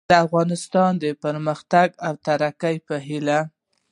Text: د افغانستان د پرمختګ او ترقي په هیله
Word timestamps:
د 0.11 0.13
افغانستان 0.25 0.91
د 1.03 1.05
پرمختګ 1.23 1.87
او 2.07 2.13
ترقي 2.27 2.75
په 2.87 2.95
هیله 3.07 3.39